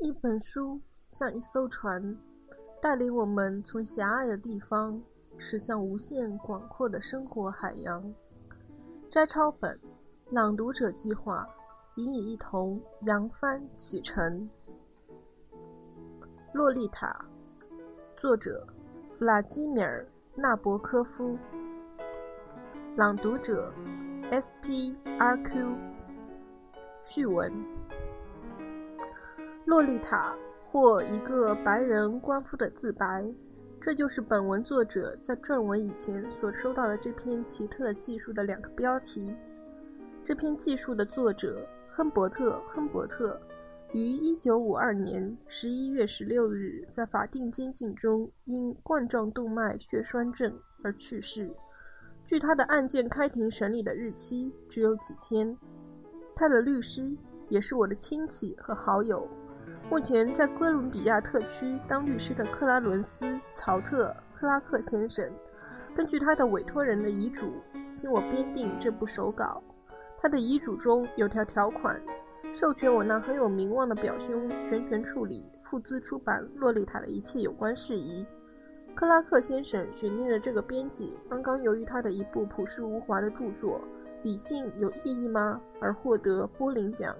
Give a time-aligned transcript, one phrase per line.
[0.00, 2.16] 一本书像一艘船，
[2.80, 5.02] 带领我们从狭隘的地方
[5.36, 8.14] 驶向无限广阔的生活海洋。
[9.10, 9.76] 摘抄本，
[10.30, 11.44] 朗读者计划
[11.96, 14.48] 与你一同扬帆启程。
[16.52, 17.26] 《洛丽塔》，
[18.20, 18.64] 作者
[19.10, 20.06] 弗拉基米尔·
[20.40, 21.36] 纳博科夫。
[22.94, 23.74] 朗读者
[24.30, 25.76] ：S.P.R.Q。
[27.02, 27.52] 序文。
[29.68, 33.22] 洛丽塔，或一个白人官夫的自白，
[33.78, 39.36] 这就是本文作者在撰文以前所收到的这篇奇特的记述的两个标题。
[40.24, 43.38] 这篇记述的作者亨伯特·亨伯特
[43.92, 51.50] 于1952年11月16日在法定监禁中因冠状动脉血栓症而去世。
[52.24, 55.54] 距他的案件开庭审理的日期只有几天。
[56.34, 57.14] 他的律师
[57.50, 59.28] 也是我的亲戚和好友。
[59.90, 65.32] 目前在哥伦比亚特区当律师的克拉伦斯·乔特·克拉克先生，
[65.96, 67.54] 根据他的委托人的遗嘱，
[67.90, 69.62] 请我编订这部手稿。
[70.18, 71.98] 他的遗嘱中有条条款，
[72.52, 78.26] 授权我那很有名望的表兄全权处理、付资出版《洛丽塔》的一切有关事宜。
[78.94, 83.80] 克拉克先生选定的这个编辑，刚刚由于他的一部朴实无华的著作
[84.22, 87.16] 《理性有意义吗》而获得波林奖。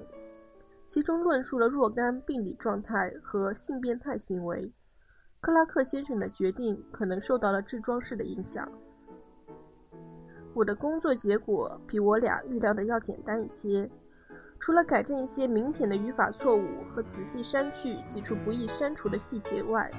[0.88, 4.72] 其中论述了若干病理状态和性变态行为。
[5.38, 8.66] 克拉克先生的决定可能受到了制装式的影响。
[10.54, 13.90] 我的工作结果比我俩预料的要简单一些，
[14.58, 19.90] 除了改正一些明显的语法错误和仔细删去几处不易删除的细节外，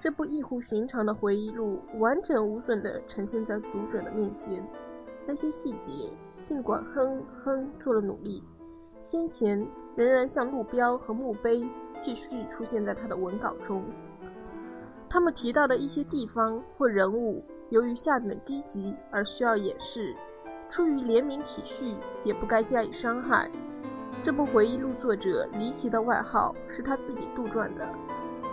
[0.00, 4.60] 这部异乎寻常的回忆录完整无损地呈现在读者的面前。
[5.24, 5.92] 那些细节，
[6.44, 8.42] 尽管哼哼做了努力。
[9.02, 11.68] 先前仍然像路标和墓碑
[12.00, 13.84] 继续出现在他的文稿中。
[15.10, 20.14] 他们提到的一些地方或人物，由于下等低级而需要掩饰，
[20.70, 23.50] 出于怜悯体恤，也不该加以伤害。
[24.22, 27.84] 这部回忆录作者离奇的外号是他自己杜撰的。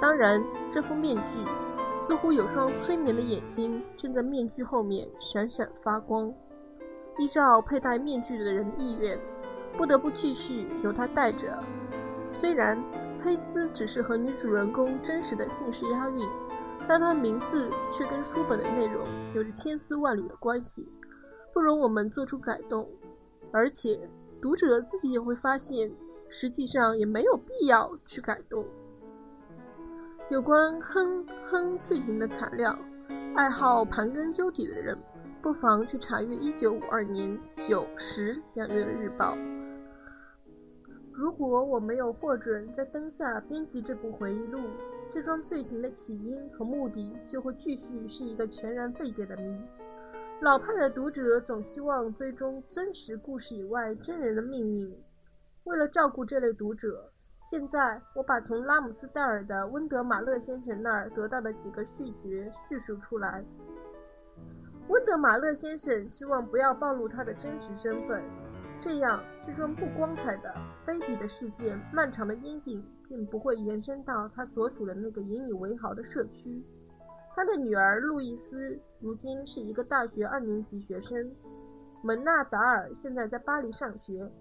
[0.02, 1.46] 当然，这副面具
[1.96, 6.34] 似乎有双催眠的眼睛正在面具后面闪闪发光。
[7.19, 9.19] 依照佩戴面具的人的意愿。
[9.78, 11.63] 不得不继续由他带着。
[12.30, 12.81] 虽然
[13.22, 16.28] 黑兹只是和女主人公真实的姓氏押韵，
[16.88, 20.90] 但他的名字却跟书本的内容有着千丝万缕的关系，
[21.53, 22.90] 不容我们做出改动。
[23.52, 24.08] 而且
[24.41, 25.91] 读者自己也会发现，
[26.29, 28.66] 实际上也没有必要去改动。
[30.29, 32.78] 有关哼哼剧情的材料，
[33.35, 34.96] 爱好盘根究底的人
[35.41, 39.35] 不妨去查阅1952年九十两月的日报。
[41.19, 44.62] 如果我没有获准在灯下编辑这部回忆录，
[45.12, 49.62] 这桩罪行的起因和目的就会继续是一个全然费解的谜。
[50.40, 54.97] 老派的读者总希望追踪真实故事以外真人的命运。
[55.66, 63.44] 为了照顾这类读者，现在我把从拉姆斯戴尔的温德马勒先生那儿得到的几个续节叙述出来。
[64.88, 68.24] 温德马勒先生希望不要暴露他的真实身份。
[68.81, 70.53] 这样，这桩不光彩的、
[70.88, 76.63] 卑鄙的事件，漫长的阴影并不会延伸到他所属的那个引以为豪的社区。
[77.35, 81.29] 他的女儿路易斯如今是一个大学二年级学生，
[82.01, 84.31] 门纳达尔现在在巴黎上学，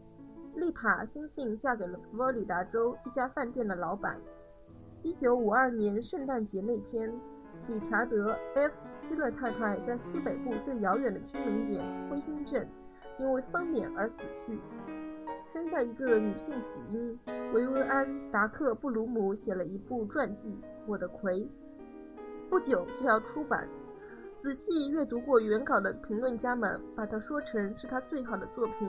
[0.55, 4.17] 丽塔新近嫁给了佛罗里达州一家饭店的老板。
[5.03, 7.13] 一九五二年圣诞节那天，
[7.67, 12.69] 理查德 ·F· 希勒太太在西北部最遥远的居民点灰心镇。
[13.19, 14.59] 因为分娩而死去，
[15.49, 17.19] 生下一个女性死因。
[17.53, 20.49] 维维安·达克布鲁姆写了一部传记
[20.87, 21.41] 《我的葵》，
[22.49, 23.69] 不久就要出版。
[24.39, 28.89] 仔细阅读过原稿的评论家们把它说成是他最好的作品。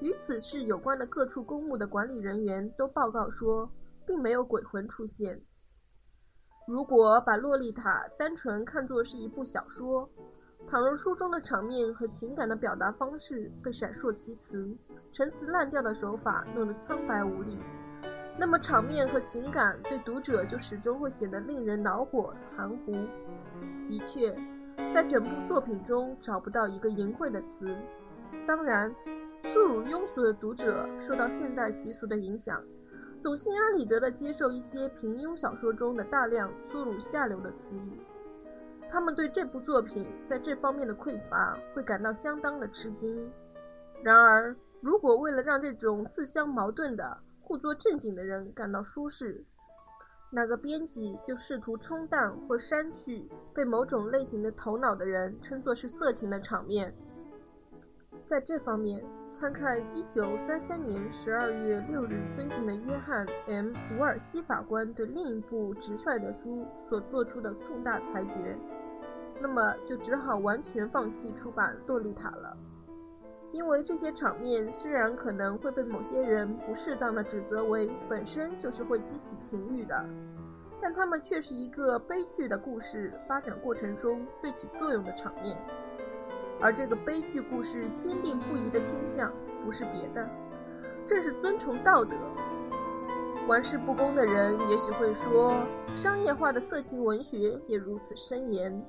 [0.00, 3.70] 与此事有关的各处公墓的管理人员都报告说，
[4.06, 5.40] 并没有鬼魂出现。
[6.66, 10.08] 如果把《洛丽塔》单纯看作是一部小说，
[10.68, 14.74] 倘若书中的场面和情感的表达方式被闪烁其词、
[15.12, 17.58] 陈词滥调的手法弄得苍白无力，
[18.38, 22.92] 那么场面和情感对读者就始终会显得令人恼火、含糊。
[23.86, 24.34] 的确，
[24.90, 27.76] 在整部作品中找不到一个淫秽的词。
[28.46, 28.90] 当然，
[29.42, 32.64] 粗鲁庸俗的读者受到现代习俗的影响，
[33.20, 38.00] 总心安理得地接受一些平庸小说中的大量粗鲁下流的词语。
[38.92, 43.32] 他们对这部作品在这方面的匮乏会感到相当的吃惊。
[44.02, 49.42] 然而，如果为了让这种自相矛盾的、故作正经的人感到舒适，
[50.30, 56.94] 哪个编辑就试图冲淡或删去被某种类型的头脑的人称作是色情的场面。
[58.26, 59.02] 在这方面，
[59.32, 68.56] 参看1933年12月6日尊敬的约翰 ·M· 伍尔西法官对另一部直率的书所做出的重大裁决，
[69.42, 72.56] 那么就只好完全放弃出版《洛丽塔》了。
[73.50, 80.06] 因为这些场面虽然可能会被某些人不适当的指责为本身就是会激起情欲的，
[80.80, 85.58] 但它们却是一个悲剧的故事发展过程中最起作用的场面。
[86.60, 89.30] 而这个悲剧故事坚定不移的倾向，
[89.64, 90.26] 不是别的，
[91.04, 92.16] 正是遵从道德。
[93.48, 95.56] 玩世不恭的人也许会说，
[95.94, 98.80] 商业化的色情文学也如此深言；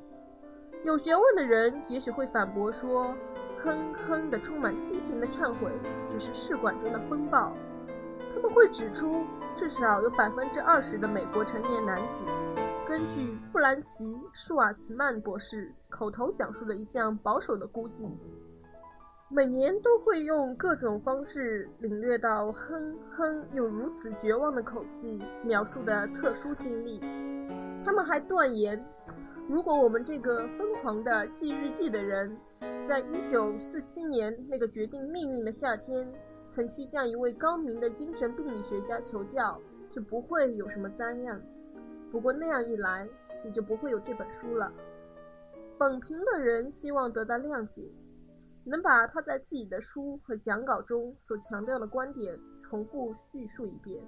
[0.84, 3.16] 有学问的人也许会反驳说。
[3.60, 5.72] 哼哼的充满激情的忏悔，
[6.10, 7.54] 只是试管中的风暴。
[8.36, 9.26] 他们会指出，
[9.56, 12.26] 至少有百分之二十的美国成年男子，
[12.86, 18.18] 根据布兰奇·舒瓦茨曼博士口头讲述的一项保守的估计，
[19.30, 27.00] 每年都会用各种方式领略到哼哼用如此绝望的口气描述的特殊经历。
[27.86, 28.86] 他们还断言，
[29.48, 32.38] 如果我们这个疯狂的记日记的人。
[32.86, 36.06] 在一九四七年那个决定命运的夏天，
[36.50, 39.58] 曾去向一位高明的精神病理学家求教，
[39.90, 41.42] 就不会有什么灾难。
[42.12, 43.08] 不过那样一来，
[43.46, 44.70] 也就不会有这本书了。
[45.78, 47.90] 本评的人希望得到谅解，
[48.66, 54.04] 能把他在自己的书和讲稿中所强调的观点重复叙述一遍。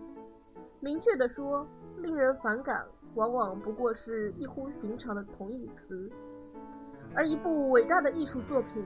[0.81, 1.65] 明确地说，
[1.99, 6.11] 令人反感往往不过是异乎寻常的同义词。
[7.15, 8.85] 而一部伟大的艺术作品，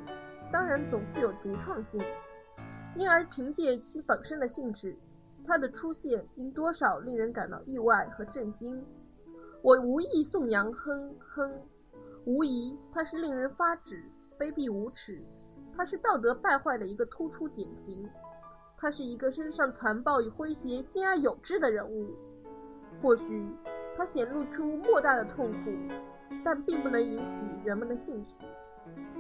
[0.51, 2.01] 当然总具有独创性，
[2.95, 4.95] 因而凭借其本身的性质，
[5.43, 8.85] 它的出现应多少令人感到意外和震惊。
[9.61, 11.51] 我无意颂扬哼哼，
[12.25, 14.03] 无疑它是令人发指、
[14.37, 15.21] 卑鄙无耻，
[15.73, 18.07] 它是道德败坏的一个突出典型，
[18.77, 22.11] 它是一个身上残暴与诙谐兼而有之的人物。
[23.01, 23.45] 或许
[23.99, 25.71] 他显露出莫大的痛苦。
[26.41, 28.45] 但并不能引起人们的兴趣。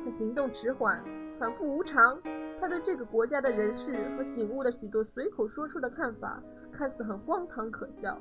[0.05, 1.03] 他行动迟缓，
[1.37, 2.17] 反复无常。
[2.61, 6.41] 他对这个国家的人事和景物的许多随口说出的看法，
[6.71, 8.17] 看似很荒唐可笑。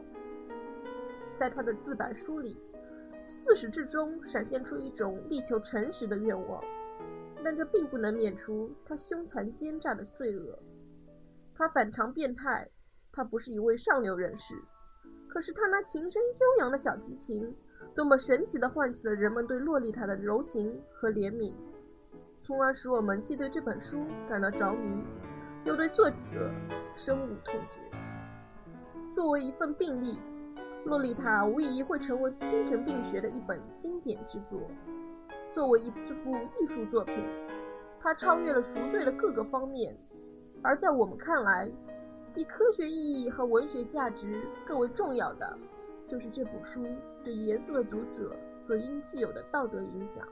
[1.37, 2.61] 在他的自白书里，
[3.29, 6.61] 自始至终闪现出一种力求诚实的愿望，
[7.45, 10.59] 但这并不能免除他凶残奸诈的罪恶。
[11.55, 12.69] 他反常变态，
[13.13, 14.57] 他不是一位上流人士，
[15.29, 17.55] 可是他那琴声悠扬的小提琴。
[17.95, 21.55] 多么神奇地唤起了人们对洛丽塔的柔情和怜悯，
[22.43, 25.03] 从而使我们既对这本书感到着迷，
[25.65, 26.53] 又对作者
[26.95, 27.81] 深恶痛绝。
[29.17, 30.17] 作为一份病例，
[30.85, 34.61] 《洛丽塔》无疑会成为精神病学的一本经典之作。
[35.51, 37.17] 作为一部艺术作品，
[38.01, 39.97] 它超越了赎罪的各个方面，
[40.63, 41.69] 而在我们看来，
[42.39, 45.59] 比科学意义和文学价值更为重要的。
[46.07, 46.87] 就是这部书
[47.25, 48.33] 对严肃的读者
[48.65, 50.25] 所应具有的道德影响，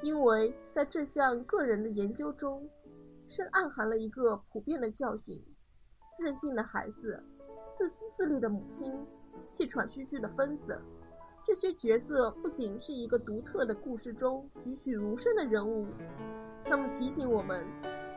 [0.00, 2.70] 因为在这项个人的研究中，
[3.28, 5.44] 深暗含了一个普遍的教训：
[6.20, 7.20] 任性的孩子、
[7.74, 8.94] 自私自利的母亲、
[9.50, 10.80] 气喘吁吁的疯子，
[11.44, 15.88] 这些角色不仅是一个独特的故事中栩栩如生的人物，
[16.64, 17.66] 他们提醒我们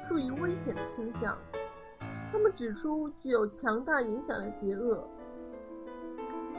[0.07, 1.35] 注意危险的倾向，
[2.31, 5.03] 他们指出具有强大影响的邪恶。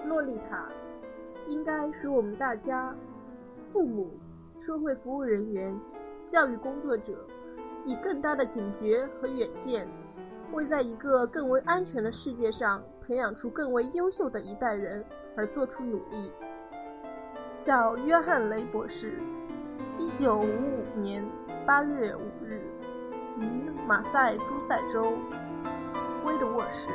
[0.06, 0.68] 洛丽塔
[1.46, 2.94] 应该使我们大家、
[3.68, 4.10] 父母、
[4.60, 5.78] 社会服务人员、
[6.26, 7.26] 教育工作者
[7.86, 9.88] 以更大的警觉和远见，
[10.52, 15.02] 为在一个更为安全的世界上培养出更为优秀的一代人
[15.36, 16.30] 而做出努力。
[17.50, 19.14] 小约翰·雷博士，
[19.98, 21.24] 一九五五年
[21.66, 22.60] 八月五日，
[23.38, 25.12] 于马赛诸塞州
[26.22, 26.88] 灰的卧室。